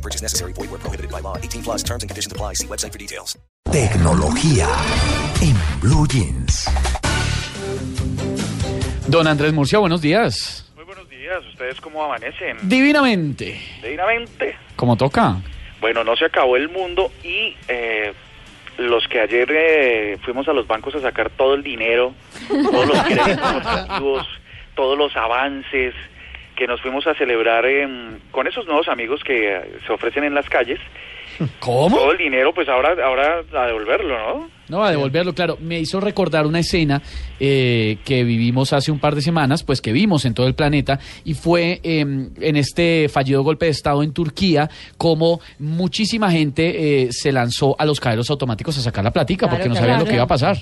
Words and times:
No 0.00 0.02
purchase 0.02 0.22
necessary. 0.22 0.54
Void 0.54 0.70
where 0.70 0.80
prohibited 0.80 1.10
by 1.10 1.20
law. 1.20 1.36
18 1.36 1.62
plus 1.62 1.82
terms 1.82 2.02
and 2.02 2.08
conditions 2.08 2.32
apply. 2.32 2.54
See 2.54 2.66
website 2.66 2.92
for 2.92 2.98
details. 2.98 3.38
Tecnología 3.70 4.66
en 5.42 5.54
Blue 5.82 6.06
Jeans. 6.06 6.66
Don 9.08 9.26
Andrés 9.26 9.52
Murcia, 9.52 9.78
buenos 9.78 10.00
días. 10.00 10.72
Muy 10.74 10.84
buenos 10.84 11.06
días, 11.10 11.44
¿ustedes 11.52 11.78
cómo 11.82 12.02
amanecen? 12.02 12.56
Divinamente. 12.62 13.60
Divinamente. 13.82 14.56
¿Cómo 14.76 14.96
toca? 14.96 15.36
Bueno, 15.82 16.02
no 16.02 16.16
se 16.16 16.24
acabó 16.24 16.56
el 16.56 16.70
mundo 16.70 17.12
y 17.22 17.54
eh, 17.68 18.14
los 18.78 19.06
que 19.06 19.20
ayer 19.20 19.48
eh, 19.52 20.18
fuimos 20.24 20.48
a 20.48 20.54
los 20.54 20.66
bancos 20.66 20.94
a 20.94 21.00
sacar 21.00 21.28
todo 21.30 21.52
el 21.54 21.62
dinero, 21.62 22.14
todos 22.48 22.86
los 22.86 23.02
créditos 23.04 23.66
activos, 23.66 24.26
todos 24.74 24.96
los 24.96 25.14
avances 25.14 25.94
que 26.60 26.66
nos 26.66 26.78
fuimos 26.82 27.06
a 27.06 27.14
celebrar 27.14 27.64
en- 27.64 28.18
con 28.30 28.46
esos 28.46 28.66
nuevos 28.66 28.86
amigos 28.88 29.22
que 29.24 29.48
eh, 29.56 29.60
se 29.86 29.92
ofrecen 29.94 30.24
en 30.24 30.34
las 30.34 30.46
calles, 30.50 30.78
¿Cómo? 31.58 31.96
todo 31.96 32.12
el 32.12 32.18
dinero, 32.18 32.52
pues 32.52 32.68
ahora, 32.68 32.94
ahora 33.02 33.40
a 33.54 33.66
devolverlo, 33.66 34.18
¿no? 34.18 34.50
No, 34.68 34.84
a 34.84 34.90
devolverlo, 34.90 35.32
claro. 35.32 35.56
Me 35.58 35.78
hizo 35.80 36.00
recordar 36.00 36.44
una 36.46 36.58
escena 36.58 37.00
eh, 37.40 37.96
que 38.04 38.24
vivimos 38.24 38.74
hace 38.74 38.92
un 38.92 38.98
par 39.00 39.14
de 39.14 39.22
semanas, 39.22 39.64
pues 39.64 39.80
que 39.80 39.90
vimos 39.90 40.26
en 40.26 40.34
todo 40.34 40.46
el 40.48 40.54
planeta, 40.54 40.98
y 41.24 41.32
fue 41.32 41.80
eh, 41.82 42.00
en 42.00 42.56
este 42.56 43.08
fallido 43.08 43.42
golpe 43.42 43.64
de 43.64 43.70
Estado 43.72 44.02
en 44.02 44.12
Turquía, 44.12 44.68
como 44.98 45.40
muchísima 45.58 46.30
gente 46.30 47.04
eh, 47.04 47.08
se 47.10 47.32
lanzó 47.32 47.74
a 47.78 47.86
los 47.86 48.00
cajeros 48.00 48.28
automáticos 48.28 48.76
a 48.76 48.82
sacar 48.82 49.02
la 49.02 49.10
platica, 49.12 49.48
porque 49.48 49.66
no 49.70 49.76
sabían 49.76 49.98
lo 50.00 50.04
que 50.04 50.12
iba 50.14 50.24
a 50.24 50.28
pasar. 50.28 50.58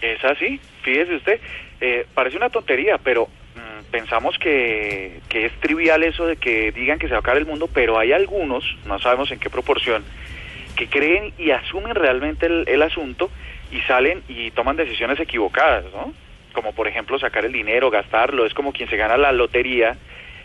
Es 0.00 0.24
así, 0.24 0.58
fíjese 0.82 1.14
usted, 1.16 1.38
eh, 1.82 2.06
parece 2.14 2.38
una 2.38 2.48
tontería, 2.48 2.96
pero 3.04 3.28
pensamos 3.90 4.38
que, 4.38 5.20
que 5.28 5.46
es 5.46 5.52
trivial 5.60 6.02
eso 6.02 6.26
de 6.26 6.36
que 6.36 6.72
digan 6.72 6.98
que 6.98 7.06
se 7.06 7.12
va 7.12 7.18
a 7.18 7.20
acabar 7.20 7.38
el 7.38 7.46
mundo, 7.46 7.68
pero 7.72 7.98
hay 7.98 8.12
algunos, 8.12 8.64
no 8.86 8.98
sabemos 8.98 9.30
en 9.30 9.38
qué 9.38 9.50
proporción, 9.50 10.04
que 10.76 10.88
creen 10.88 11.32
y 11.38 11.50
asumen 11.50 11.94
realmente 11.94 12.46
el, 12.46 12.64
el 12.68 12.82
asunto 12.82 13.30
y 13.70 13.80
salen 13.82 14.22
y 14.28 14.50
toman 14.52 14.76
decisiones 14.76 15.20
equivocadas, 15.20 15.84
¿no? 15.92 16.12
Como 16.52 16.72
por 16.72 16.88
ejemplo 16.88 17.18
sacar 17.18 17.44
el 17.44 17.52
dinero, 17.52 17.90
gastarlo, 17.90 18.46
es 18.46 18.54
como 18.54 18.72
quien 18.72 18.88
se 18.88 18.96
gana 18.96 19.16
la 19.16 19.32
lotería 19.32 19.96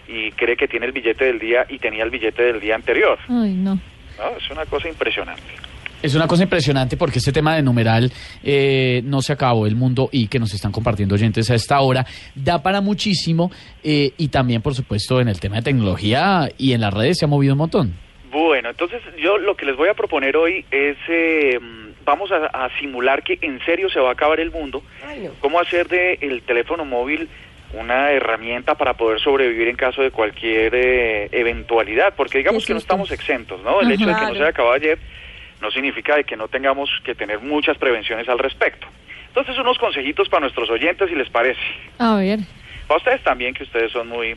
y 0.07 0.31
cree 0.31 0.55
que 0.55 0.67
tiene 0.67 0.85
el 0.85 0.91
billete 0.91 1.25
del 1.25 1.39
día 1.39 1.65
y 1.69 1.79
tenía 1.79 2.03
el 2.03 2.09
billete 2.09 2.43
del 2.43 2.59
día 2.59 2.75
anterior, 2.75 3.17
Ay, 3.27 3.53
no. 3.53 3.75
¿no? 4.17 4.37
Es 4.37 4.49
una 4.51 4.65
cosa 4.65 4.87
impresionante. 4.87 5.64
Es 6.01 6.13
una 6.13 6.27
cosa 6.27 6.43
impresionante 6.43 6.97
porque 6.97 7.19
este 7.19 7.31
tema 7.31 7.55
de 7.55 7.63
numeral 7.63 8.11
eh, 8.43 9.01
no 9.03 9.21
se 9.21 9.33
acabó 9.33 9.65
el 9.65 9.75
mundo 9.75 10.09
y 10.11 10.27
que 10.27 10.39
nos 10.39 10.53
están 10.53 10.71
compartiendo 10.71 11.15
oyentes 11.15 11.49
a 11.49 11.55
esta 11.55 11.79
hora 11.81 12.05
da 12.35 12.61
para 12.61 12.81
muchísimo 12.81 13.51
eh, 13.83 14.11
y 14.17 14.27
también 14.27 14.61
por 14.61 14.75
supuesto 14.75 15.19
en 15.19 15.27
el 15.27 15.39
tema 15.39 15.57
de 15.57 15.63
tecnología 15.63 16.49
y 16.57 16.73
en 16.73 16.81
las 16.81 16.93
redes 16.93 17.17
se 17.17 17.25
ha 17.25 17.27
movido 17.27 17.53
un 17.53 17.59
montón. 17.59 17.93
Bueno, 18.31 18.69
entonces 18.69 19.01
yo 19.17 19.37
lo 19.37 19.55
que 19.55 19.65
les 19.65 19.77
voy 19.77 19.89
a 19.89 19.93
proponer 19.93 20.35
hoy 20.35 20.65
es, 20.69 20.97
eh, 21.07 21.57
vamos 22.03 22.29
a, 22.31 22.45
a 22.47 22.69
simular 22.79 23.23
que 23.23 23.39
en 23.41 23.63
serio 23.65 23.89
se 23.89 23.99
va 23.99 24.09
a 24.09 24.13
acabar 24.13 24.39
el 24.39 24.51
mundo, 24.51 24.83
cómo 25.39 25.59
hacer 25.59 25.87
de 25.87 26.19
el 26.21 26.41
teléfono 26.43 26.85
móvil 26.85 27.29
una 27.73 28.11
herramienta 28.11 28.75
para 28.75 28.93
poder 28.93 29.19
sobrevivir 29.19 29.67
en 29.67 29.75
caso 29.75 30.01
de 30.01 30.11
cualquier 30.11 30.73
eh, 30.75 31.29
eventualidad, 31.31 32.13
porque 32.15 32.39
digamos 32.39 32.65
que 32.65 32.73
no 32.73 32.79
estamos 32.79 33.11
exentos, 33.11 33.61
¿no? 33.63 33.81
El 33.81 33.91
hecho 33.91 34.05
de 34.05 34.15
que 34.15 34.21
no 34.21 34.33
se 34.33 34.39
haya 34.39 34.49
acabado 34.49 34.75
ayer 34.75 34.99
no 35.61 35.71
significa 35.71 36.15
de 36.15 36.23
que 36.23 36.35
no 36.35 36.47
tengamos 36.47 36.89
que 37.03 37.15
tener 37.15 37.39
muchas 37.39 37.77
prevenciones 37.77 38.27
al 38.29 38.39
respecto. 38.39 38.87
Entonces 39.27 39.57
unos 39.57 39.77
consejitos 39.77 40.29
para 40.29 40.41
nuestros 40.41 40.69
oyentes, 40.69 41.09
si 41.09 41.15
les 41.15 41.29
parece. 41.29 41.59
A 41.99 42.15
ver. 42.15 42.39
Para 42.87 42.97
ustedes 42.97 43.23
también, 43.23 43.53
que 43.53 43.63
ustedes 43.63 43.91
son 43.91 44.07
muy, 44.07 44.35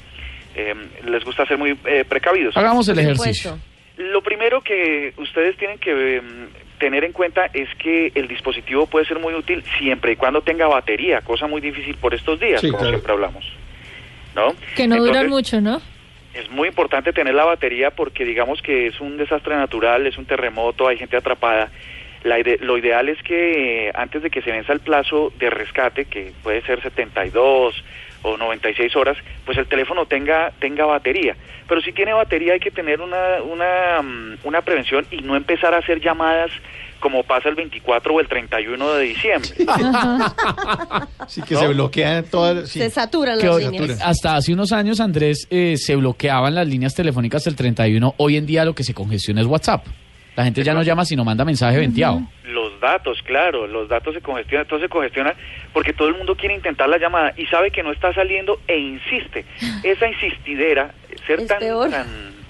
eh, 0.56 0.74
les 1.06 1.24
gusta 1.24 1.46
ser 1.46 1.58
muy 1.58 1.76
eh, 1.84 2.04
precavidos. 2.08 2.56
Hagamos 2.56 2.88
el 2.88 2.98
ejercicio. 2.98 3.58
Lo 3.96 4.22
primero 4.22 4.60
que 4.60 5.12
ustedes 5.16 5.56
tienen 5.56 5.78
que 5.78 6.20
mm, 6.20 6.78
tener 6.78 7.04
en 7.04 7.12
cuenta 7.12 7.46
es 7.52 7.68
que 7.78 8.12
el 8.14 8.28
dispositivo 8.28 8.86
puede 8.86 9.06
ser 9.06 9.18
muy 9.18 9.34
útil 9.34 9.62
siempre 9.78 10.12
y 10.12 10.16
cuando 10.16 10.40
tenga 10.40 10.66
batería, 10.66 11.20
cosa 11.20 11.46
muy 11.46 11.60
difícil 11.60 11.96
por 11.96 12.14
estos 12.14 12.40
días, 12.40 12.62
como 12.62 12.84
siempre 12.84 13.12
hablamos. 13.12 13.44
¿No? 14.34 14.54
Que 14.76 14.86
no 14.86 14.96
duran 14.96 15.26
Entonces, 15.26 15.30
mucho, 15.30 15.60
¿no? 15.60 15.80
Es 16.38 16.48
muy 16.50 16.68
importante 16.68 17.12
tener 17.12 17.34
la 17.34 17.44
batería 17.44 17.90
porque 17.90 18.24
digamos 18.24 18.62
que 18.62 18.86
es 18.86 19.00
un 19.00 19.16
desastre 19.16 19.56
natural, 19.56 20.06
es 20.06 20.16
un 20.18 20.24
terremoto, 20.24 20.86
hay 20.86 20.96
gente 20.96 21.16
atrapada. 21.16 21.68
La 22.22 22.38
lo 22.60 22.78
ideal 22.78 23.08
es 23.08 23.20
que 23.24 23.90
antes 23.92 24.22
de 24.22 24.30
que 24.30 24.40
se 24.42 24.52
venza 24.52 24.72
el 24.72 24.78
plazo 24.78 25.32
de 25.36 25.50
rescate, 25.50 26.04
que 26.04 26.32
puede 26.44 26.62
ser 26.62 26.80
72 26.80 27.74
o 28.22 28.36
96 28.36 28.94
horas, 28.96 29.16
pues 29.44 29.58
el 29.58 29.66
teléfono 29.66 30.06
tenga 30.06 30.52
tenga 30.58 30.84
batería. 30.86 31.36
Pero 31.68 31.80
si 31.80 31.92
tiene 31.92 32.12
batería 32.12 32.54
hay 32.54 32.60
que 32.60 32.70
tener 32.70 33.00
una 33.00 33.42
una 33.42 34.02
mm, 34.02 34.38
una 34.44 34.62
prevención 34.62 35.06
y 35.10 35.18
no 35.18 35.36
empezar 35.36 35.74
a 35.74 35.78
hacer 35.78 36.00
llamadas 36.00 36.50
como 37.00 37.22
pasa 37.22 37.48
el 37.48 37.54
24 37.54 38.12
o 38.12 38.20
el 38.20 38.26
31 38.28 38.92
de 38.94 39.04
diciembre. 39.04 39.50
Sí, 41.26 41.42
que 41.42 41.54
¿No? 41.54 41.60
se 41.60 41.68
bloquean 41.68 42.24
todas. 42.24 42.70
sí. 42.70 42.78
Se 42.78 42.88
saturan 42.88 43.38
las 43.38 43.56
líneas. 43.58 44.00
hasta 44.02 44.36
hace 44.36 44.52
unos 44.54 44.72
años, 44.72 44.98
Andrés, 44.98 45.46
eh, 45.50 45.76
se 45.76 45.94
bloqueaban 45.94 46.54
las 46.54 46.66
líneas 46.66 46.94
telefónicas 46.94 47.44
del 47.44 47.54
31. 47.54 48.14
Hoy 48.16 48.36
en 48.38 48.46
día 48.46 48.64
lo 48.64 48.74
que 48.74 48.82
se 48.82 48.94
congestiona 48.94 49.42
es 49.42 49.46
WhatsApp. 49.46 49.84
La 50.36 50.44
gente 50.44 50.62
ya 50.62 50.72
no 50.72 50.82
llama 50.82 51.04
sino 51.04 51.24
manda 51.24 51.44
mensaje 51.44 51.76
venteado. 51.78 52.22
Los 52.78 52.90
datos, 52.92 53.20
claro, 53.22 53.66
los 53.66 53.88
datos 53.88 54.14
se 54.14 54.20
congestionan, 54.20 54.64
entonces 54.64 54.86
se 54.86 54.88
congestionan 54.88 55.34
porque 55.72 55.92
todo 55.92 56.06
el 56.08 56.14
mundo 56.14 56.36
quiere 56.36 56.54
intentar 56.54 56.88
la 56.88 56.98
llamada 56.98 57.34
y 57.36 57.44
sabe 57.46 57.72
que 57.72 57.82
no 57.82 57.90
está 57.90 58.12
saliendo 58.14 58.60
e 58.68 58.78
insiste. 58.78 59.44
Esa 59.82 60.06
insistidera, 60.06 60.92
ser 61.26 61.40
Es 61.40 61.48
tan, 61.48 61.58
peor. 61.58 61.90
tan 61.90 62.06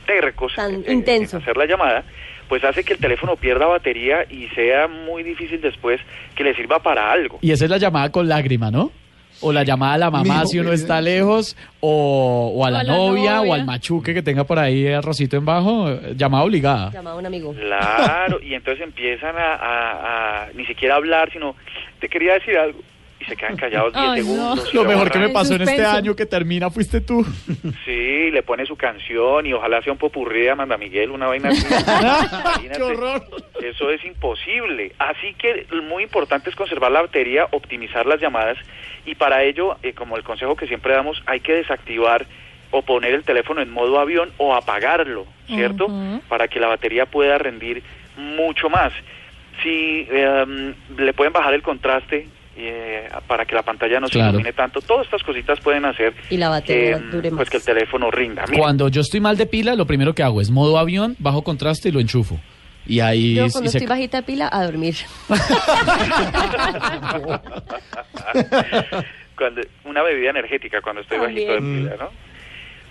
tercos 0.07 0.55
Tan 0.55 0.75
en- 0.75 0.85
en 0.87 0.93
intenso. 0.99 1.39
hacer 1.39 1.57
la 1.57 1.65
llamada, 1.65 2.05
pues 2.49 2.63
hace 2.65 2.85
que 2.85 2.93
el 2.95 2.99
teléfono 2.99 3.37
pierda 3.37 3.67
batería 3.67 4.27
y 4.29 4.49
sea 4.49 4.87
muy 4.87 5.23
difícil 5.23 5.61
después 5.63 5.99
que 6.35 6.45
le 6.45 6.55
sirva 6.55 6.83
para 6.83 7.11
algo. 7.11 7.39
Y 7.41 7.51
esa 7.53 7.65
es 7.65 7.71
la 7.71 7.79
llamada 7.79 8.11
con 8.13 8.29
lágrima, 8.29 8.71
¿no? 8.71 8.93
O 9.41 9.53
la 9.53 9.63
llamada 9.63 9.95
a 9.95 9.99
la 9.99 10.11
mamá 10.11 10.45
si 10.47 10.59
uno 10.59 10.73
está 10.73 11.01
lejos, 11.01 11.57
o, 11.81 12.53
o 12.57 12.65
a 12.67 12.71
la 12.71 12.79
O 12.79 12.81
a 12.81 12.85
la 12.85 12.93
novia, 12.93 13.41
o 13.43 13.55
al 13.55 13.65
machuque 13.65 14.13
que 14.15 14.23
tenga 14.23 14.45
por 14.45 14.59
ahí 14.59 14.89
arrocito 14.89 15.37
en 15.37 15.45
bajo, 15.45 15.89
llamada 16.17 16.45
obligada. 16.45 16.91
Llamaba 16.93 17.17
a 17.17 17.19
un 17.21 17.27
amigo. 17.27 17.55
Claro, 17.55 18.41
y 18.43 18.55
entonces 18.55 18.83
empiezan 18.85 19.37
a, 19.37 19.55
a- 19.55 20.43
a 20.45 20.47
ni 20.55 20.67
siquiera 20.67 20.97
hablar, 20.97 21.31
sino 21.33 21.55
te 22.01 22.09
quería 22.09 22.35
decir 22.35 22.57
algo 22.59 22.81
se 23.29 23.37
quedan 23.37 23.57
callados 23.57 23.93
10 23.93 24.05
Ay, 24.05 24.21
no. 24.21 24.27
segundos. 24.27 24.71
y 24.73 24.77
Lo 24.77 24.83
lo 24.85 24.89
mejor 24.89 25.11
que 25.11 25.19
me 25.19 25.29
pasó 25.29 25.55
en 25.55 25.63
este 25.63 25.85
año 25.85 26.17
que 26.17 26.27
termina 26.27 26.71
fuiste 26.71 27.01
tú. 27.01 27.25
Sí, 27.85 28.31
le 28.31 28.43
pone 28.43 28.67
su 28.67 28.77
canción 28.77 29.47
y 29.47 29.53
ojalá 29.53 29.83
sea 29.83 29.93
un 29.93 29.99
popurrí 29.99 30.43
de 30.43 30.51
Amanda 30.51 30.77
Miguel, 30.77 31.11
una 31.11 31.27
vaina 31.27 31.51
así. 31.51 31.67
¡Qué 32.77 32.83
horror! 32.83 33.23
Eso 33.63 33.91
es 33.91 34.05
imposible. 34.05 34.93
Así 34.99 35.35
que 35.35 35.67
muy 35.83 36.03
importante 36.03 36.51
es 36.51 36.57
conservar 36.57 36.91
la 36.93 37.03
batería, 37.03 37.47
optimizar 37.51 38.07
las 38.07 38.21
llamadas 38.21 38.57
y 39.07 39.15
para 39.15 39.43
ello, 39.45 39.77
eh, 39.83 39.93
como 39.93 40.17
el 40.17 40.23
consejo 40.25 40.57
que 40.57 40.67
siempre 40.67 40.93
damos, 40.95 41.23
hay 41.27 41.41
que 41.41 41.55
desactivar 41.55 42.27
o 42.71 42.83
poner 42.83 43.15
el 43.15 43.25
teléfono 43.25 43.63
en 43.63 43.71
modo 43.71 43.99
avión 43.99 44.31
o 44.37 44.55
apagarlo, 44.55 45.27
¿cierto? 45.47 45.87
Ujú. 45.87 46.21
Para 46.29 46.49
que 46.49 46.61
la 46.61 46.67
batería 46.69 47.07
pueda 47.07 47.39
rendir 47.39 47.83
mucho 48.17 48.69
más. 48.69 48.93
Si 49.63 50.07
eh, 50.11 50.75
le 50.99 51.13
pueden 51.15 51.33
bajar 51.33 51.55
el 51.55 51.63
contraste 51.63 52.29
eh, 52.61 53.09
para 53.27 53.45
que 53.47 53.55
la 53.55 53.63
pantalla 53.63 54.01
no 54.01 54.09
se 54.09 54.15
Claro. 54.15 54.31
ilumine 54.31 54.53
tanto, 54.53 54.81
todas 54.81 55.05
estas 55.07 55.23
cositas 55.23 55.61
pueden 55.61 55.85
hacer 55.85 56.13
Y 56.31 56.37
la 56.39 56.49
batería 56.49 56.97
eh, 56.97 57.01
dure 57.11 57.31
más. 57.31 57.37
pues 57.39 57.51
que 57.51 57.57
el 57.59 57.65
teléfono 57.65 58.11
rinda. 58.11 58.45
Mire, 58.49 58.59
Cuando 58.61 58.89
yo 58.89 59.01
estoy 59.01 59.21
mal 59.21 59.37
de 59.37 59.47
pila, 59.47 59.75
lo 59.77 59.87
primero 59.87 60.15
que 60.15 60.23
hago 60.23 60.41
es 60.41 60.51
modo 60.51 60.79
avión, 60.79 61.15
bajo 61.19 61.43
contraste 61.43 61.89
y 61.89 61.93
lo 61.93 62.01
enchufo. 62.01 62.39
Y 62.87 63.01
ahí 63.01 63.35
Yo 63.35 63.47
y 63.47 63.51
cuando 63.51 63.71
se- 63.71 63.79
estoy 63.79 63.89
bajita 63.89 64.17
de 64.19 64.23
pila, 64.23 64.49
a 64.51 64.65
dormir. 64.65 64.95
cuando, 69.37 69.61
una 69.85 70.03
bebida 70.03 70.31
energética 70.31 70.81
cuando 70.81 71.03
estoy 71.03 71.19
bajito 71.19 71.53
de 71.53 71.59
También. 71.59 71.85
pila, 71.91 71.97
¿no? 72.05 72.11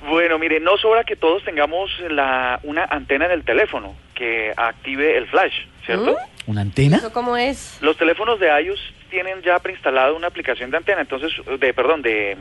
Bueno, 0.10 0.38
mire, 0.38 0.60
no 0.60 0.78
sobra 0.78 1.04
que 1.04 1.16
todos 1.16 1.44
tengamos 1.44 1.90
la, 2.10 2.60
una 2.64 2.86
antena 2.86 3.26
en 3.26 3.32
el 3.32 3.44
teléfono 3.44 3.96
que 4.14 4.54
active 4.56 5.18
el 5.18 5.28
flash, 5.28 5.54
¿cierto? 5.86 6.12
¿Mm? 6.14 6.37
¿Una 6.48 6.62
antena? 6.62 6.98
¿Eso 6.98 7.12
cómo 7.12 7.38
es? 7.38 7.78
Los 7.82 7.98
teléfonos 7.98 8.40
de 8.40 8.48
iOS 8.48 8.80
tienen 9.10 9.42
ya 9.42 9.60
preinstalado 9.60 10.16
una 10.16 10.28
aplicación 10.28 10.72
de 10.72 10.78
antena, 10.78 11.02
entonces, 11.02 11.32
de, 11.60 11.74
perdón, 11.74 12.02
de 12.02 12.38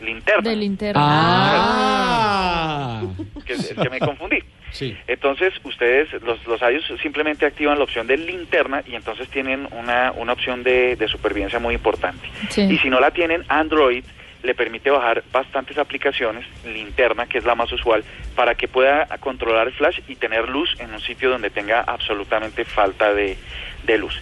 linterna. 0.00 0.48
De 0.48 0.56
linterna. 0.56 1.00
Ah. 1.04 3.02
que, 3.44 3.54
es 3.54 3.74
que 3.74 3.90
me 3.90 3.98
confundí. 3.98 4.38
Sí. 4.70 4.96
Entonces, 5.08 5.52
ustedes, 5.64 6.12
los, 6.22 6.46
los 6.46 6.60
iOS 6.62 7.00
simplemente 7.02 7.44
activan 7.44 7.78
la 7.78 7.84
opción 7.84 8.06
de 8.06 8.16
linterna 8.16 8.84
y 8.86 8.94
entonces 8.94 9.28
tienen 9.28 9.68
una, 9.72 10.12
una 10.12 10.32
opción 10.32 10.62
de, 10.62 10.94
de 10.94 11.08
supervivencia 11.08 11.58
muy 11.58 11.74
importante. 11.74 12.28
Sí. 12.50 12.62
Y 12.62 12.78
si 12.78 12.88
no 12.88 13.00
la 13.00 13.10
tienen, 13.10 13.44
Android 13.48 14.04
le 14.44 14.54
permite 14.54 14.90
bajar 14.90 15.24
bastantes 15.32 15.78
aplicaciones, 15.78 16.46
linterna, 16.64 17.26
que 17.26 17.38
es 17.38 17.44
la 17.44 17.54
más 17.54 17.72
usual, 17.72 18.04
para 18.36 18.54
que 18.54 18.68
pueda 18.68 19.06
controlar 19.18 19.68
el 19.68 19.72
flash 19.72 20.00
y 20.06 20.16
tener 20.16 20.48
luz 20.48 20.76
en 20.78 20.92
un 20.92 21.00
sitio 21.00 21.30
donde 21.30 21.50
tenga 21.50 21.80
absolutamente 21.80 22.64
falta 22.64 23.12
de, 23.14 23.36
de 23.84 23.98
luz. 23.98 24.20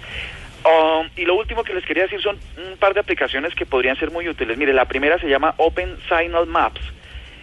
Um, 0.65 1.09
y 1.17 1.25
lo 1.25 1.35
último 1.35 1.65
que 1.65 1.75
les 1.75 1.85
quería 1.85 2.05
decir 2.05 2.23
son 2.23 2.39
un 2.57 2.77
par 2.79 2.95
de 2.95 3.01
aplicaciones 3.01 3.53
que 3.57 3.67
podrían 3.67 3.97
ser 3.97 4.13
muy 4.13 4.29
útiles. 4.29 4.57
Mire, 4.57 4.73
la 4.73 4.85
primera 4.85 5.19
se 5.19 5.29
llama 5.29 5.55
Open 5.57 5.97
Signal 6.09 6.47
Maps. 6.47 6.81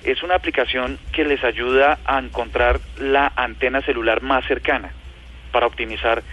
Es 0.05 0.23
una 0.23 0.35
aplicación 0.35 0.97
que 1.11 1.25
les 1.25 1.43
ayuda 1.43 1.99
a 2.05 2.17
encontrar 2.17 2.79
la 2.97 3.33
antena 3.35 3.81
celular 3.81 4.21
más 4.21 4.45
cercana 4.45 4.93
para 5.51 5.67
optimizar 5.67 6.23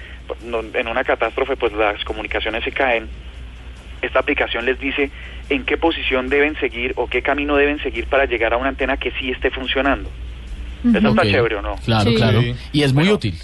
en 0.75 0.89
una 0.89 1.03
catástrofe 1.03 1.57
pues 1.57 1.73
las 1.73 2.05
comunicaciones 2.05 2.63
se 2.63 2.71
caen 2.71 3.09
esta 4.03 4.19
aplicación 4.21 4.65
les 4.65 4.79
dice 4.79 5.11
en 5.49 5.65
qué 5.65 5.77
posición 5.77 6.29
deben 6.29 6.57
seguir 6.59 6.93
o 6.97 7.07
qué 7.09 7.23
camino 7.23 7.57
deben 7.57 7.81
seguir 7.83 8.07
para 8.07 8.25
llegar 8.27 8.53
a 8.53 8.57
una 8.57 8.69
antena 8.71 8.97
que 8.97 9.11
sí 9.13 9.31
esté 9.31 9.51
funcionando. 9.51 10.11
Eso 10.95 11.09
está 11.09 11.23
chévere, 11.23 11.57
¿o 11.57 11.63
no? 11.63 11.77
Claro, 11.85 12.11
Sí. 12.11 12.17
claro. 12.17 12.41
Y 12.73 12.83
es 12.83 12.93
muy 12.93 13.05
Bueno. 13.05 13.15
útil. 13.17 13.35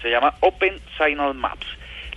Se 0.00 0.08
llama 0.08 0.32
Open 0.40 0.74
Signal 0.96 1.34
Maps. 1.34 1.66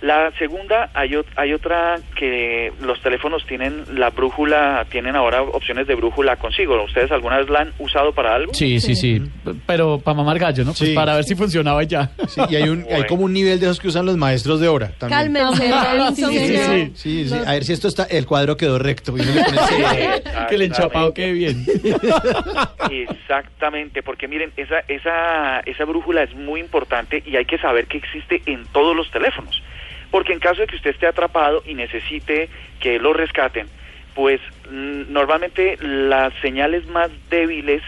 La 0.02 0.32
segunda, 0.38 0.88
hay, 0.94 1.10
ot- 1.10 1.26
hay 1.36 1.52
otra 1.52 1.98
que 2.16 2.72
los 2.80 3.00
teléfonos 3.02 3.44
tienen 3.46 3.84
la 3.98 4.08
brújula, 4.08 4.86
tienen 4.90 5.14
ahora 5.14 5.42
opciones 5.42 5.86
de 5.86 5.94
brújula 5.94 6.36
consigo. 6.36 6.82
¿Ustedes 6.82 7.10
alguna 7.12 7.36
vez 7.36 7.50
la 7.50 7.60
han 7.60 7.72
usado 7.78 8.12
para 8.12 8.34
algo? 8.34 8.54
Sí, 8.54 8.80
sí, 8.80 8.94
sí. 8.96 9.20
Pero 9.66 9.98
para 9.98 10.16
mamar 10.16 10.38
gallo, 10.38 10.64
¿no? 10.64 10.70
Pues 10.72 10.88
Sí. 10.90 10.94
para 10.94 11.14
ver 11.16 11.24
si 11.24 11.34
funcionaba 11.34 11.82
ya. 11.82 12.12
Sí, 12.28 12.40
y 12.48 12.56
hay, 12.56 12.68
un, 12.70 12.86
hay 12.90 13.04
como 13.04 13.24
un 13.24 13.32
nivel 13.34 13.60
de 13.60 13.66
esos 13.66 13.78
que 13.78 13.88
usan 13.88 14.06
los 14.06 14.16
maestros 14.16 14.58
de 14.60 14.68
hora 14.68 14.90
también. 14.98 15.34
Cálmense. 15.34 15.70
Sí, 16.14 16.24
sí, 16.24 16.56
sí. 16.56 16.92
Sí, 16.94 17.28
sí, 17.28 17.34
a 17.46 17.52
ver 17.52 17.64
si 17.64 17.72
esto 17.74 17.88
está, 17.88 18.04
el 18.04 18.24
cuadro 18.26 18.56
quedó 18.56 18.78
recto. 18.78 19.14
y 19.18 19.20
le 19.22 19.32
que 20.48 20.54
el 20.54 20.62
enchapado 20.62 21.12
quede 21.12 21.32
bien. 21.32 21.66
Exactamente, 22.90 24.02
porque 24.02 24.28
miren, 24.28 24.52
esa, 24.56 24.80
esa, 24.88 25.60
esa 25.60 25.84
brújula 25.84 26.22
es 26.22 26.34
muy 26.34 26.60
importante 26.60 27.22
y 27.26 27.36
hay 27.36 27.44
que 27.44 27.58
saber 27.58 27.86
que 27.86 27.98
existe 27.98 28.42
en 28.46 28.64
todos 28.72 28.96
los 28.96 29.10
teléfonos. 29.10 29.62
Porque 30.10 30.32
en 30.32 30.40
caso 30.40 30.60
de 30.60 30.66
que 30.66 30.76
usted 30.76 30.90
esté 30.90 31.06
atrapado 31.06 31.62
y 31.66 31.74
necesite 31.74 32.48
que 32.80 32.98
lo 32.98 33.12
rescaten, 33.12 33.66
pues 34.14 34.40
mm, 34.70 35.12
normalmente 35.12 35.76
las 35.80 36.32
señales 36.42 36.86
más 36.88 37.10
débiles 37.30 37.82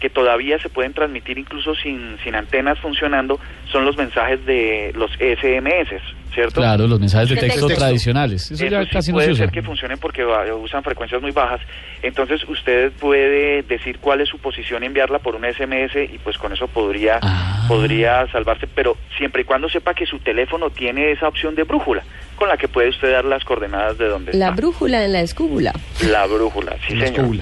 que 0.00 0.10
todavía 0.10 0.60
se 0.60 0.68
pueden 0.68 0.92
transmitir 0.92 1.38
incluso 1.38 1.74
sin, 1.74 2.18
sin 2.22 2.36
antenas 2.36 2.78
funcionando 2.78 3.40
son 3.72 3.84
los 3.84 3.96
mensajes 3.96 4.44
de 4.46 4.92
los 4.94 5.10
SMS, 5.18 5.88
¿cierto? 6.32 6.60
Claro, 6.60 6.86
los 6.86 7.00
mensajes 7.00 7.30
de 7.30 7.36
texto 7.36 7.66
texto. 7.66 7.80
tradicionales. 7.82 8.48
Eso 8.50 8.64
ya 8.66 8.78
Eso 8.80 8.84
sí 8.84 8.90
casi 8.92 9.10
no 9.10 9.14
puede 9.16 9.26
se 9.26 9.32
usa. 9.32 9.44
ser 9.46 9.52
que 9.52 9.62
funcionen 9.62 9.98
porque 9.98 10.22
va- 10.22 10.54
usan 10.54 10.84
frecuencias 10.84 11.20
muy 11.20 11.32
bajas. 11.32 11.60
Entonces 12.00 12.44
usted 12.48 12.92
puede 12.92 13.62
decir 13.64 13.98
cuál 13.98 14.20
es 14.20 14.28
su 14.28 14.38
posición 14.38 14.84
y 14.84 14.86
enviarla 14.86 15.18
por 15.18 15.34
un 15.34 15.44
SMS 15.44 15.96
y 15.96 16.18
pues 16.18 16.38
con 16.38 16.52
eso 16.52 16.68
podría 16.68 17.18
Ah. 17.22 17.57
Podría 17.68 18.26
salvarse, 18.32 18.66
pero 18.66 18.96
siempre 19.16 19.42
y 19.42 19.44
cuando 19.44 19.68
sepa 19.68 19.94
que 19.94 20.06
su 20.06 20.18
teléfono 20.18 20.70
tiene 20.70 21.12
esa 21.12 21.28
opción 21.28 21.54
de 21.54 21.64
brújula 21.64 22.02
con 22.36 22.48
la 22.48 22.56
que 22.56 22.68
puede 22.68 22.88
usted 22.88 23.12
dar 23.12 23.24
las 23.24 23.44
coordenadas 23.44 23.98
de 23.98 24.08
donde 24.08 24.32
La 24.32 24.46
está. 24.46 24.56
brújula 24.56 25.04
en 25.04 25.12
la 25.12 25.20
escúbula. 25.20 25.72
La 26.10 26.26
brújula, 26.26 26.76
sí 26.86 26.94
La 26.94 27.06
señor. 27.06 27.36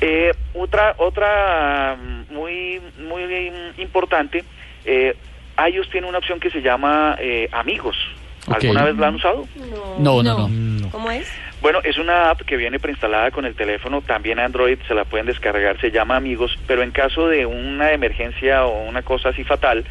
Eh, 0.00 0.32
otra 0.54 0.94
otra 0.98 1.96
mm, 1.96 2.32
muy 2.34 2.80
muy 3.06 3.22
mm, 3.24 3.80
importante, 3.80 4.44
eh, 4.84 5.14
iOS 5.72 5.90
tiene 5.90 6.08
una 6.08 6.18
opción 6.18 6.40
que 6.40 6.50
se 6.50 6.62
llama 6.62 7.16
eh, 7.20 7.48
Amigos. 7.52 7.96
¿Alguna 8.46 8.84
vez 8.84 8.96
la 8.96 9.08
han 9.08 9.14
usado? 9.16 9.46
No, 9.98 10.22
no, 10.22 10.38
no. 10.38 10.48
No. 10.48 10.90
¿Cómo 10.90 11.10
es? 11.10 11.30
Bueno, 11.60 11.80
es 11.84 11.98
una 11.98 12.30
app 12.30 12.40
que 12.42 12.56
viene 12.56 12.78
preinstalada 12.78 13.30
con 13.30 13.44
el 13.44 13.54
teléfono, 13.54 14.00
también 14.00 14.38
Android 14.38 14.78
se 14.88 14.94
la 14.94 15.04
pueden 15.04 15.26
descargar, 15.26 15.78
se 15.78 15.90
llama 15.90 16.16
Amigos, 16.16 16.58
pero 16.66 16.82
en 16.82 16.90
caso 16.90 17.28
de 17.28 17.44
una 17.44 17.92
emergencia 17.92 18.64
o 18.64 18.88
una 18.88 19.02
cosa 19.02 19.28
así 19.28 19.44
fatal, 19.44 19.84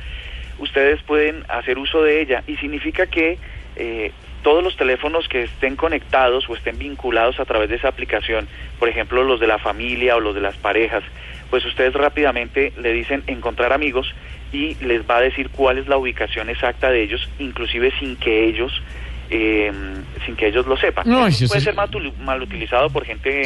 ustedes 0.57 1.01
pueden 1.04 1.46
hacer 1.48 1.78
uso 1.78 2.01
de 2.01 2.22
ella 2.22 2.44
y 2.48 2.56
significa 2.57 3.06
que 3.06 3.38
eh, 3.75 4.12
todos 4.42 4.63
los 4.63 4.75
teléfonos 4.78 5.28
que 5.28 5.44
estén 5.44 5.75
conectados 5.75 6.50
o 6.50 6.56
estén 6.56 6.80
vinculados 6.80 7.40
a 7.40 7.46
través 7.46 7.69
de 7.69 7.75
esa 7.75 7.90
aplicación, 7.90 8.48
por 8.80 8.90
ejemplo 8.90 9.24
los 9.24 9.40
de 9.40 9.48
la 9.48 9.60
familia 9.60 10.16
o 10.16 10.19
los 10.19 10.34
de 10.34 10.42
las 10.42 10.57
parejas, 10.57 11.04
pues 11.51 11.63
ustedes 11.66 11.94
rápidamente 11.94 12.74
le 12.81 12.94
dicen 12.94 13.24
encontrar 13.28 13.74
amigos 13.74 14.13
y 14.51 14.75
les 14.84 15.07
va 15.10 15.18
a 15.18 15.22
decir 15.22 15.50
cuál 15.50 15.78
es 15.78 15.88
la 15.88 15.98
ubicación 15.98 16.50
exacta 16.50 16.90
de 16.90 17.04
ellos, 17.04 17.28
inclusive 17.40 17.92
sin 18.00 18.16
que 18.16 18.46
ellos 18.46 18.72
eh, 19.31 19.72
sin 20.25 20.36
que 20.36 20.48
ellos 20.48 20.66
lo 20.66 20.75
sepan. 20.75 21.07
No, 21.07 21.28
Eso 21.28 21.46
eso 21.46 21.48
puede 21.50 21.60
es- 21.60 21.63
ser 21.66 21.75
mal, 21.75 22.42
utilizado 22.42 22.90
por 22.90 23.06
gente 23.06 23.44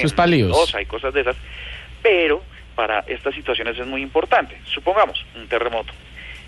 y 0.81 0.85
cosas 0.85 1.13
de 1.13 1.21
esas, 1.21 1.35
pero 2.01 2.41
para 2.75 2.99
estas 2.99 3.35
situaciones 3.35 3.77
es 3.77 3.85
muy 3.85 4.01
importante. 4.01 4.57
Supongamos 4.73 5.25
un 5.35 5.45
terremoto. 5.47 5.91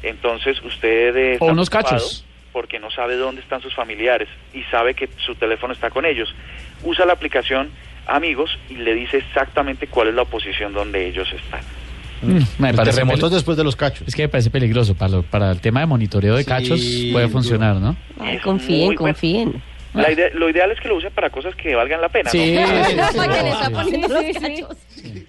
Entonces 0.03 0.61
usted 0.63 1.15
eh, 1.17 1.33
está 1.33 1.45
O 1.45 1.49
unos 1.49 1.69
cachos. 1.69 2.25
porque 2.53 2.79
no 2.79 2.89
sabe 2.91 3.15
dónde 3.17 3.41
están 3.41 3.61
sus 3.61 3.73
familiares 3.75 4.29
y 4.53 4.63
sabe 4.63 4.93
que 4.93 5.09
su 5.17 5.35
teléfono 5.35 5.73
está 5.73 5.89
con 5.89 6.05
ellos. 6.05 6.33
Usa 6.83 7.05
la 7.05 7.13
aplicación 7.13 7.69
Amigos 8.07 8.57
y 8.69 8.75
le 8.75 8.93
dice 8.93 9.17
exactamente 9.17 9.87
cuál 9.87 10.09
es 10.09 10.13
la 10.13 10.25
posición 10.25 10.73
donde 10.73 11.07
ellos 11.07 11.27
están. 11.33 11.61
Mm, 12.25 12.45
me 12.59 12.67
Los 12.69 12.75
parece 12.77 12.95
terremotos 12.97 13.31
después 13.31 13.57
de 13.57 13.63
los 13.63 13.75
cachos. 13.75 14.07
Es 14.07 14.15
que 14.15 14.23
me 14.23 14.29
parece 14.29 14.49
peligroso. 14.49 14.95
Para, 14.95 15.11
lo- 15.11 15.23
para 15.23 15.51
el 15.51 15.59
tema 15.61 15.79
de 15.81 15.85
monitoreo 15.85 16.35
de 16.35 16.43
Sí, 16.43 16.49
cachos 16.49 16.81
puede 17.11 17.27
funcionar, 17.29 17.75
¿no? 17.77 17.95
Ay, 18.19 18.37
confíen, 18.39 18.95
confíen. 18.95 19.61
La 19.93 20.11
ide- 20.11 20.31
lo 20.33 20.49
ideal 20.49 20.69
es 20.71 20.79
que 20.81 20.89
lo 20.89 20.97
usen 20.97 21.13
para 21.13 21.29
cosas 21.29 21.55
que 21.55 21.73
valgan 21.73 22.01
la 22.01 22.09
pena, 22.09 22.29
Sí, 22.29 22.53
¿no? 22.53 22.67
sí, 22.67 22.73
sí, 22.89 22.95
Para 23.15 23.33
que 23.33 23.43
le 23.43 23.49
está 23.49 23.65
sí. 23.67 23.71
poniendo 23.73 24.07
los 24.09 24.23
cachos. 24.37 24.77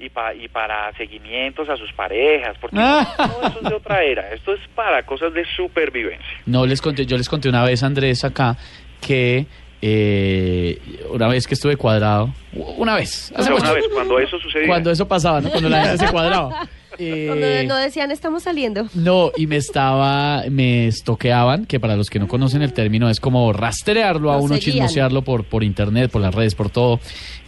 y, 0.01 0.09
pa- 0.09 0.35
y 0.35 0.49
para 0.49 0.93
seguimientos 0.97 1.69
a 1.69 1.77
sus 1.77 1.93
parejas, 1.93 2.57
porque 2.61 2.77
Ah. 2.79 3.07
no, 3.17 3.47
eso 3.49 3.59
es 3.63 3.69
de 3.69 3.75
otra 3.77 4.03
era, 4.03 4.33
esto 4.33 4.55
es 4.55 4.61
para 4.75 5.07
cosas 5.07 5.33
de 5.35 5.45
supervivencia. 5.57 6.27
No 6.47 6.67
les 6.67 6.81
conté, 6.83 7.07
yo 7.07 7.17
les 7.17 7.29
conté 7.29 7.49
una 7.49 7.63
vez, 7.65 7.85
Andrés, 7.85 8.25
acá, 8.25 8.57
que 9.01 9.47
eh, 9.83 10.81
una 11.13 11.29
vez 11.29 11.47
que 11.47 11.55
estuve 11.55 11.77
cuadrado, 11.77 12.33
una 12.77 12.97
vez, 12.97 13.31
hace 13.37 13.45
Pero 13.45 13.57
mucho, 13.57 13.65
una 13.67 13.73
vez, 13.73 13.85
cuando 13.93 14.19
eso 14.19 14.39
sucedía, 14.41 14.67
cuando 14.67 14.91
eso 14.91 15.07
pasaba, 15.07 15.41
¿no? 15.41 15.51
Cuando 15.51 15.69
la 15.69 15.85
gente 15.85 16.07
se 16.07 16.13
cuadraba. 16.13 16.67
Eh, 16.99 17.25
Cuando 17.29 17.47
no 17.75 17.77
decían 17.77 18.11
estamos 18.11 18.43
saliendo. 18.45 18.89
No, 18.95 19.31
y 19.37 19.47
me 19.47 19.57
estaba, 19.57 20.45
me 20.51 20.87
estoqueaban, 20.87 21.67
que 21.67 21.79
para 21.81 21.97
los 21.97 22.09
que 22.11 22.19
no 22.19 22.29
conocen 22.29 22.63
el 22.63 22.73
término 22.73 23.09
es 23.11 23.21
como 23.21 23.53
rastrearlo 23.53 24.33
a 24.33 24.39
uno, 24.39 24.55
seguían. 24.55 24.61
chismosearlo 24.87 25.23
por, 25.23 25.45
por 25.45 25.63
internet, 25.65 26.11
por 26.11 26.23
las 26.23 26.35
redes, 26.35 26.55
por 26.55 26.71
todo. 26.71 27.01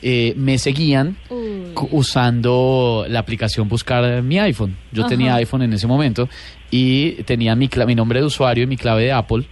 Eh, 0.03 0.35
me 0.37 0.59
seguían 0.59 1.17
cu- 1.75 1.89
usando 1.93 3.05
la 3.09 3.19
aplicación 3.21 3.69
Buscar 3.69 4.23
mi 4.23 4.39
iPhone. 4.39 4.77
Yo 4.93 5.03
Ajá. 5.03 5.09
tenía 5.11 5.35
iPhone 5.37 5.63
en 5.63 5.73
ese 5.73 5.87
momento 5.87 6.29
y 6.71 7.23
tenía 7.25 7.55
mi, 7.55 7.69
cla- 7.69 7.87
mi 7.87 7.95
nombre 7.95 8.21
de 8.21 8.27
usuario 8.27 8.65
y 8.65 8.67
mi 8.67 8.77
clave 8.77 9.05
de 9.05 9.13
Apple 9.13 9.45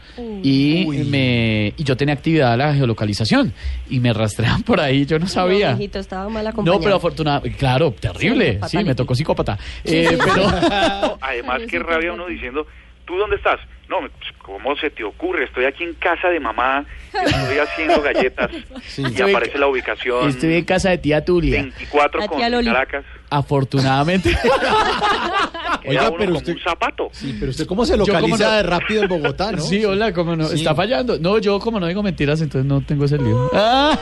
y, 0.42 0.84
Uy. 0.86 0.98
me, 1.04 1.72
y 1.76 1.84
yo 1.84 1.96
tenía 1.96 2.14
actividad 2.14 2.56
la 2.58 2.74
geolocalización 2.74 3.52
y 3.88 4.00
me 4.00 4.12
rastreaban 4.12 4.62
por 4.62 4.80
ahí, 4.80 5.06
yo 5.06 5.18
no 5.18 5.26
sabía. 5.26 5.70
No, 5.70 5.76
mijito, 5.78 5.98
estaba 5.98 6.28
mal 6.28 6.46
acompañado. 6.46 6.78
No, 6.78 6.84
pero 6.84 6.96
afortunadamente, 6.96 7.56
claro, 7.58 7.90
terrible. 7.92 8.58
Sí, 8.68 8.78
Sí, 8.78 8.84
me 8.84 8.94
tocó 8.94 9.14
psicópata. 9.14 9.58
Eh, 9.84 10.18
pero 10.22 10.36
No, 10.50 11.18
además 11.20 11.62
qué 11.70 11.78
rabia 11.78 12.12
uno 12.12 12.26
diciendo, 12.26 12.66
¿tú 13.06 13.16
dónde 13.16 13.36
estás? 13.36 13.58
No, 13.88 14.00
pues, 14.00 14.12
¿cómo 14.42 14.76
se 14.76 14.90
te 14.90 15.04
ocurre? 15.04 15.44
Estoy 15.44 15.64
aquí 15.64 15.84
en 15.84 15.94
casa 15.94 16.28
de 16.28 16.40
mamá, 16.40 16.84
estoy 17.12 17.58
haciendo 17.58 18.02
galletas 18.02 18.50
Sí. 18.88 19.02
y 19.02 19.04
Estoy- 19.06 19.30
aparece 19.32 19.58
la 19.58 19.68
ubicación 19.68 20.28
estoy 20.28 20.54
en 20.54 20.64
casa 20.64 20.90
de 20.90 20.98
tía 20.98 21.24
Tulia. 21.24 21.62
24 21.62 22.20
La 22.20 22.26
con 22.28 22.38
tía. 22.38 22.50
Caracas. 22.64 23.04
Afortunadamente. 23.30 24.36
Oiga, 25.88 26.10
pero 26.16 26.26
como 26.26 26.38
usted- 26.38 26.52
un 26.54 26.60
zapato. 26.60 27.08
Sí, 27.12 27.36
pero 27.38 27.50
usted 27.50 27.66
cómo 27.66 27.84
se 27.86 27.92
Yo 27.96 28.04
como 28.04 28.12
localiza 28.20 28.44
no- 28.50 28.56
de 28.56 28.62
rápido 28.62 29.02
en 29.02 29.08
Bogotá, 29.08 29.52
¿no? 29.52 29.60
Sí, 29.62 29.84
hola, 29.84 30.12
¿cómo 30.12 30.36
no? 30.36 30.46
Sí. 30.48 30.56
Está 30.56 30.74
fallando. 30.74 31.18
No, 31.18 31.38
yo 31.38 31.58
como 31.60 31.78
no 31.80 31.86
digo 31.86 32.02
mentiras, 32.02 32.40
entonces 32.40 32.66
no 32.66 32.80
tengo 32.82 33.04
ese 33.04 33.18
lío. 33.18 33.50
Ah. 33.52 33.98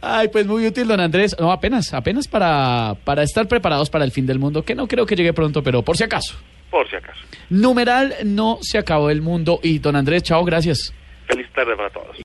Ay, 0.00 0.28
pues 0.28 0.46
muy 0.46 0.66
útil, 0.66 0.86
don 0.86 1.00
Andrés. 1.00 1.36
No, 1.38 1.50
apenas, 1.50 1.92
apenas 1.94 2.28
para, 2.28 2.94
para 3.04 3.22
estar 3.22 3.46
preparados 3.48 3.90
para 3.90 4.04
el 4.04 4.10
fin 4.12 4.26
del 4.26 4.38
mundo, 4.38 4.62
que 4.64 4.74
no 4.74 4.86
creo 4.86 5.06
que 5.06 5.16
llegue 5.16 5.32
pronto, 5.32 5.62
pero 5.62 5.82
por 5.82 5.96
si 5.96 6.04
acaso. 6.04 6.34
por 6.70 6.88
si 6.90 6.96
acaso. 6.96 7.20
Numeral, 7.50 8.14
no 8.24 8.58
se 8.60 8.78
acabó 8.78 9.08
el 9.10 9.22
mundo. 9.22 9.60
Y 9.62 9.78
don 9.78 9.94
Andrés, 9.96 10.22
chao, 10.24 10.44
gracias. 10.44 10.92
Feliz 11.26 11.46
tarde 11.54 11.74
para 11.76 11.88
todos. 11.90 12.16